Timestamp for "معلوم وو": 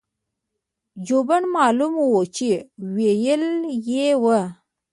1.55-2.21